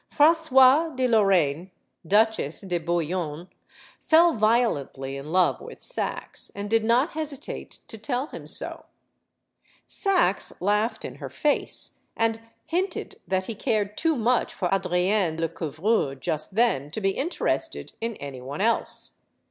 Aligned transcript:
Francoise 0.09 0.95
de 0.95 1.07
Lorraine, 1.07 1.69
Duchesse 2.07 2.61
de 2.61 2.79
Bouillon, 2.79 3.47
fell 4.01 4.33
violently 4.33 5.15
in 5.15 5.31
love 5.31 5.61
with 5.61 5.79
Saxe, 5.79 6.49
and 6.55 6.67
did 6.71 6.83
not 6.83 7.11
hesitate 7.11 7.81
to 7.87 7.99
tell 7.99 8.25
him 8.25 8.47
so. 8.47 8.87
Saxe 9.85 10.59
laughed 10.59 11.05
in 11.05 11.17
her 11.17 11.29
face, 11.29 12.01
and 12.17 12.41
hinted 12.65 13.21
that 13.27 13.45
he 13.45 13.53
cared 13.53 13.95
too 13.95 14.15
much 14.15 14.55
for 14.55 14.73
Adrienne 14.73 15.37
Lecouvreur 15.37 16.15
just 16.19 16.55
then 16.55 16.89
to 16.89 16.99
be 16.99 17.11
interested 17.11 17.91
in 18.01 18.15
any 18.15 18.41
one 18.41 18.59
else. 18.59 19.19